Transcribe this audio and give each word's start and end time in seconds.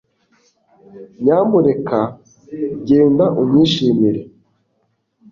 Nyamuneka 1.21 1.99
genda 2.87 3.25
unyishimire 3.41 4.21